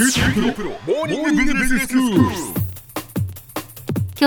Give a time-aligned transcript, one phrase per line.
[0.00, 0.06] 今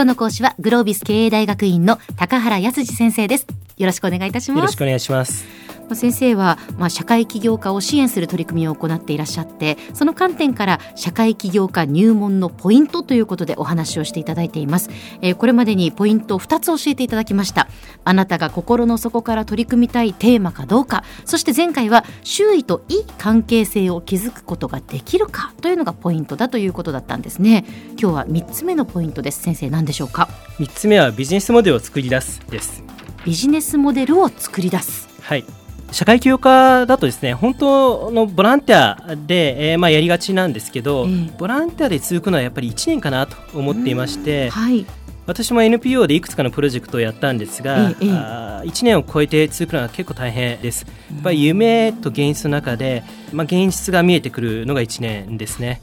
[0.01, 3.47] 日の講師はグロービス経営大学院の高原康二先生です。
[3.77, 4.57] よろしくお願いいたします。
[4.57, 5.60] よろしくお願いします。
[5.91, 14.89] まあ先生は、まあ、社会起業家を支援する取り組みを行っていらっしゃってその観点から社会起業家入門のポイントということでお話をしていただいています、
[15.21, 17.67] えーこれまでにポイントを2つ教えていただきました。
[18.03, 21.03] あなたが心の底から取り組みたいテーマかどうか。
[21.25, 27.65] そして前回は周囲といい関係性を築くことができるかというのがポイントだということだったんですね。
[27.99, 29.41] 今日は3つ目のポイントです。
[29.41, 30.29] 先生何でしょうか？
[30.59, 32.83] 三つ目はビジネスモデルを作り出すです。
[33.25, 35.09] ビジネスモデルを作り出す。
[35.21, 35.43] はい
[35.91, 41.31] 社会起業家だとですね本当のボランティアで、えーまあ、やりがちなんですけど、ええ。
[41.37, 44.85] ボランティアで続くのはやっぱり1年かなと思っていましてはい。
[45.27, 50.85] 私も NPO でいくつかのプロジェクトをやったんですが、えあ1年を超えて続くのは結構大変です。
[51.13, 55.81] やっぱり夢と現実の中で、まあ、現実が見えてくるのが1年ですね、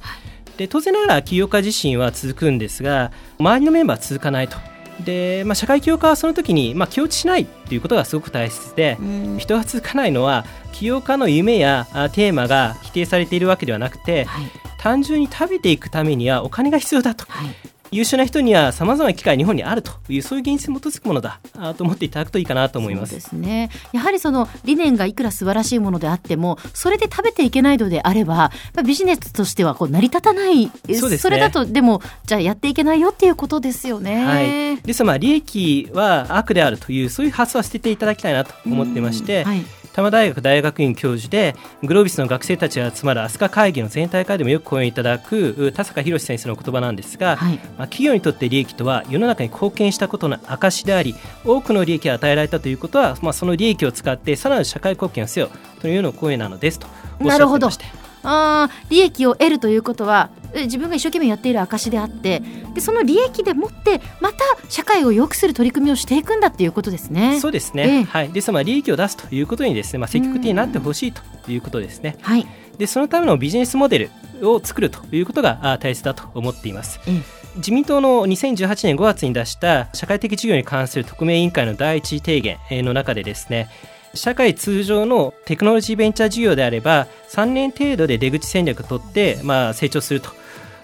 [0.59, 4.59] で当然ながら起業家自身は続くんですが周りのメンバーは続かないと
[5.04, 8.98] で、まあ、社会起業家はその時に、まあ、気落ちしないということがすごく大切で、
[9.38, 14.50] 人が続かないのは起業家の夢やあテーマが否定されているわけではなくて、はい。
[14.78, 17.24] 単純に食べていくためにはお金が必要だと。
[17.28, 17.48] はい
[17.91, 23.70] 優秀な人にはさまざまな機会日本にあるというそういう現実に基づくものだあと思っていただくといいかなと思いまそうですすね。
[23.92, 28.34] やはりその理念がいくら素晴らしいものであってもそれで食べていけないのであれば
[28.75, 30.70] まあビジネスとしてはこう成り立たない。
[30.94, 31.36] そうですね。
[31.36, 34.25] れだとでもじゃあやっていけないよっていうことですよね。
[34.25, 47.56] はい、ですまあ利益は悪であるというそういう発想は捨てていただきたいなと思ってまして、はい多摩大学大学院教授でグロービスの学生たちが集まる飛鳥会議の全体会でもよく講演いただく田坂宏先生の言葉なんですが、はい。
[47.56, 55.50] まあ、企業にとって利益とは世の中に貢献したことの証であり多くの利益が与えられたということは、まあ、その利益を使ってさらなる社会貢献をせよ
[55.81, 56.86] というような講演なのですと
[57.20, 58.09] おっしゃっていまして。
[58.22, 62.42] あー利益を得るということはえ自分が一生懸命やっている証であって
[62.74, 67.38] でその利益でもってまた社会を良くする取り組みをしていくんだっていうことですね。
[67.41, 72.16] そうですええね、はい、ですまあ利益を出すということにですね、まあ、積極的になってほしいということですね。
[72.20, 72.47] はい、
[72.78, 74.10] でそのためのビジネスモデ
[74.41, 77.00] ルを作るということがあ大切だと思っています。
[77.06, 83.69] ええ自民党の2018年5月に出した社会的事業に関する特命委員会の第一提言えーの中でですね
[84.14, 90.31] 社会通常のテクノロジーベンチャー事業であれば3年程度で出口戦略を取って、まあ、成長すると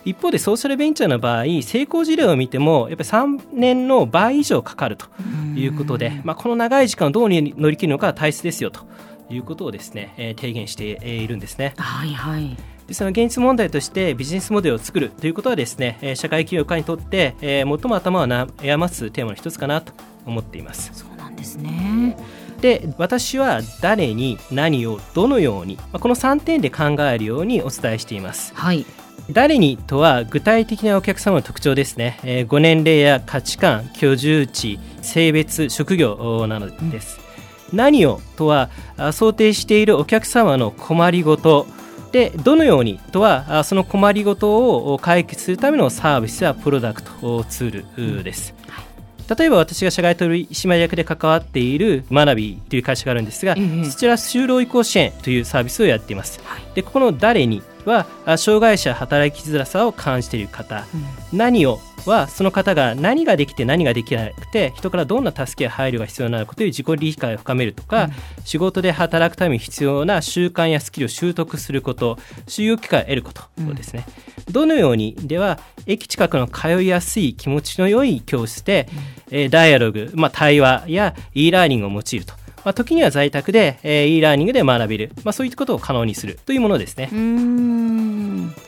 [0.05, 5.07] 一方でソーシャルベンチャーの場合成功事例を見てもやっぱり3年の倍以上かかると
[5.57, 8.81] いうことで、まあ、この長い時間をどうに乗り切るのかは大切ですよと
[9.31, 11.75] いうことをですね、えー提言してえーいるんですね。
[11.79, 12.57] はいはい
[12.87, 19.93] でその現実問題としてビジネスモデルを作るということはですね、えー社会起業家にとって、えー最も頭を悩ますテーマの一つかなと
[20.27, 20.91] 思っています。
[20.93, 22.17] そうなんですね。
[22.61, 28.53] で私は誰に何をどのように、まあこの3点で考えるようにお伝えしています。
[28.55, 28.85] はい
[29.31, 37.19] 誰にとは具体的なお客様の特徴ですね、えーご年齢や価値観居住地性別職業なのです、
[37.73, 38.69] 何をとは
[39.13, 41.67] 想定しているお客様の困りごと。
[42.13, 48.55] でどのようにとはその困りごとを解決するためのサービスやプロダクトツールです、
[49.29, 56.63] 例えば私が社外取締役で関わっている学びという会社があるんですが、ええそちら就労移行支援というサービスをやっています、はい。
[56.75, 60.85] でここの誰にはあ障害者働きづらさを感じている方、
[61.33, 61.81] 何を
[62.11, 68.11] はその方が何ができて何ができなくて人からどんな助けや配慮が必要なのかという自己理解を深めるとか、
[68.45, 72.17] 仕事で働くために必要な習慣やスキルを習得すること
[72.47, 73.43] 就業機会を得ること
[73.75, 74.07] ですね、
[74.51, 78.89] どのようにでは駅近くの通いやすい気持ちの良い教室で、
[79.31, 82.44] えーダイアログ、まあ、対話や e ラーニングを用いると。
[82.65, 87.11] まあ、時には在宅で、えー e ラーニングで学べる、まあ、そういったことを可能にするというものですね。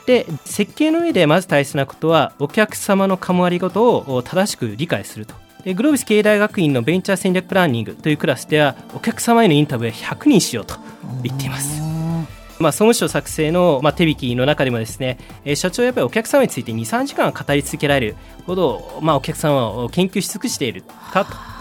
[0.06, 5.34] で設計の上でまず大切なことはお客様の構わりごとを正しく理解すると。
[5.64, 10.76] でグロービス経営大学院のベンチャー戦略プランニングというクラスではお客様へのインタビューは100人しようと
[11.24, 11.82] 言っています。
[12.58, 18.16] まあ、総務省作成の、まあ、手引きの中でもですね、えー社長はやっぱりお客様について2、3時間語り続けられる
[18.46, 20.82] ほど、まあ、お客様を研究し尽くしている
[21.12, 21.55] かと、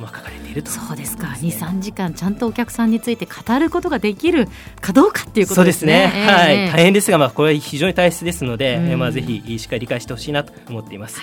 [0.00, 0.70] まあ、書かれていると。
[0.70, 4.48] そうですか23時間ちゃんとお客さんについて語ることができる
[4.80, 6.06] かどうかっていうことでそうですすね。
[6.06, 11.20] ね、はい、ええ大変ですが、まあ、これは非常に大切ですので、まあ、ぜひしっかり理解してほしいなと思っています。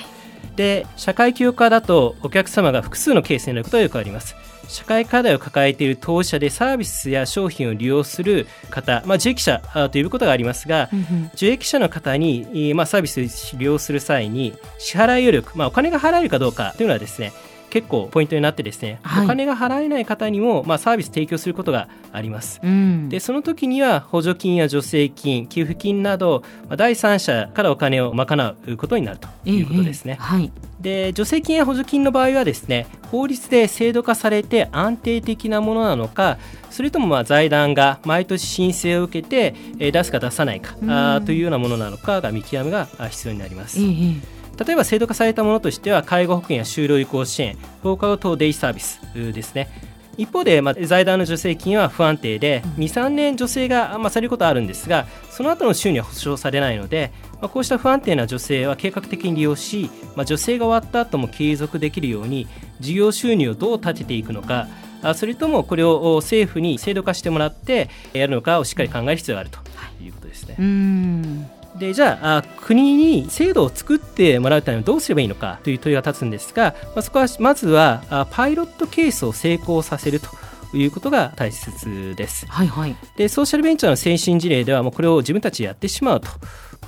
[0.56, 4.36] で社会起業家だとお客様が複数のケースになることがよくあります。
[4.72, 17.32] 社会課題を抱えている当事者でサービスや商品を利用する方、まあ、受益者あと呼ぶことがありますが、うんうん受益者の方に、えーまあ、サービスを利用する際に支払い余力、まあ、お金が払えるかどうかというのはですね
[17.72, 19.26] 結構ポイントになってですね、はい。
[19.26, 22.60] お金が払えない方にも、まあ、サービス提供することがあります。
[22.62, 23.10] うん。
[23.10, 30.14] でその時には補助金や助成金給付金など、まあ、第三者からお金を賄うことになるということですね。
[30.14, 30.52] ええはい。
[30.82, 36.40] で助成金や補助金の場合はですね法律で制度化されて安定的なものなのか
[36.72, 41.26] それともまあ財団が毎年申請を受けてえー出すか出さないかうん。
[41.26, 43.80] というようなものなのかが見極めがあ必要になります。
[43.80, 44.16] え
[44.64, 49.70] 例えば制度化されたものとしては介護保険や就労移行支援放課後等デイサービスですね
[50.18, 62.48] 一方で、まあ、財団の助成金は不安定で23年助成が、まあ、されることはあるんですがその後の収入は保証されないので、まあ、こうした不安定な助成は計画的に利用し、まあ、助成が終わった後も継続できるように
[62.80, 64.68] 事業収入をどう立てていくのか
[65.02, 69.60] あそれともこれを政府に制度化してもらってやるのかをしっかり考える必要があると
[70.04, 70.56] いうことですね。
[70.60, 80.30] うんでじゃああ国に制度を作ってもらうためにどうすればいいのかという問いが立つんですが、まあ、そこはまずはあパイロットケースを成功させると
[80.78, 82.46] いうことが大切です。
[82.46, 82.96] はいはい。
[83.18, 86.30] でソーシャルベンチャーの先進事例ではもうこれを自分たちでやってしまうと。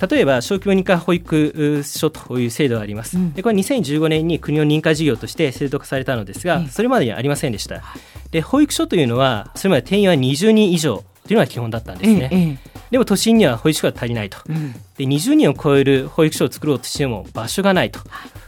[0.08, 3.32] 例えば小規模認可保育所という制度があります、うん。
[3.32, 7.82] でこれ2015年に国の認可事業として制度化されたのですが、ええそれまでにはありませんでした。
[8.30, 14.38] で保育所というのはそれまで定員は20人以上というのが基本だったんですね、ええええでも都心には保育所が足りないと。
[14.48, 14.72] うん。
[14.72, 17.98] で20人を超える保育所を作ろうとしても場所がないと、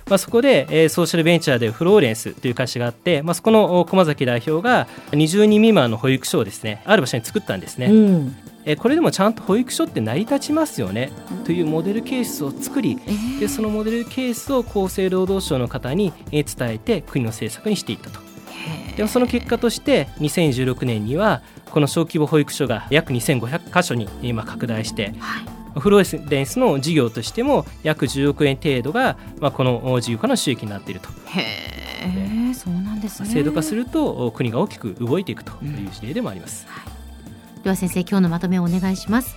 [0.08, 8.36] まあ、そこで、えーソーシャルベンチャーでフローレンスという会社があって、まあ、そこのお駒崎代表が20人未満の保育所をですねある場所に作ったんですね、うん。
[8.64, 11.10] えーこれでもちゃんと保育所って成り立ちますよね。
[11.44, 18.25] というモデルケースを作りええでそのモデルケースを厚生労働省の方にえー伝えて国の政策にしていったと
[18.96, 25.56] でもその結果として2016年にはこの小規模保育所が約2500箇所に今拡大してはい。
[25.78, 31.42] フローレンスの事業としても約10億円程度が、まあ、この事業からの収益になっていると、へ
[32.50, 33.28] えそうなんですね。
[33.28, 36.66] 制度化すると国が大きく動いていくという事例でもあります、
[37.66, 39.34] では先生今日のまとめをお願いします。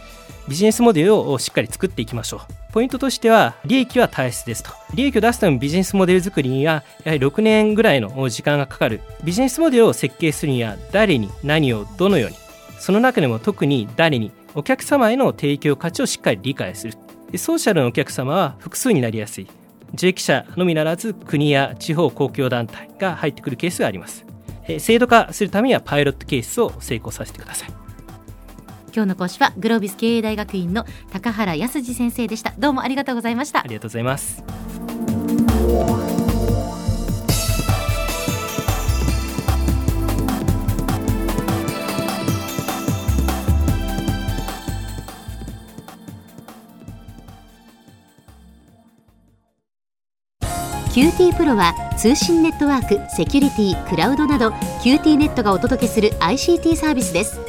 [0.47, 2.73] ビジネスモデルをしっかり作っていきましょう。
[2.73, 4.69] ポイントとしては利益は大切ですと。
[4.93, 9.01] 利益を出すためのビジネスモデル作りにはやはり6年ぐらいの時間がかかる。
[9.23, 12.35] ビジネスモデルを設計するには誰に何をどのように。
[12.77, 16.93] その中でも特に誰にお客様への提供価値をしっかり理解する。
[17.35, 19.47] ソーシャルのお客様は複数になりやすい。
[19.95, 24.23] 受益者のみならず国や地方公共団体が入ってくるケースがあります。
[24.77, 27.88] 制度化するためにはパイロットケースを成功させてください。
[28.93, 32.53] 今日の講師はグロービス経営大学院の高原康二先生でした。
[32.57, 33.61] どうもありがとうございました。
[33.61, 34.43] ありがとうございます。
[50.91, 54.49] QT プロは通信ネットワーク、セキュリティ、クラウドなど
[54.83, 57.48] QT ネットがお届けする ICT サービスです